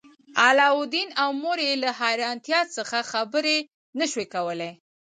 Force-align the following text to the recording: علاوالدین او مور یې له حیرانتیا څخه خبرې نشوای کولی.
علاوالدین 0.45 1.09
او 1.21 1.29
مور 1.41 1.59
یې 1.67 1.73
له 1.83 1.89
حیرانتیا 2.01 2.61
څخه 2.75 2.97
خبرې 3.11 3.57
نشوای 3.99 4.27
کولی. 4.33 4.71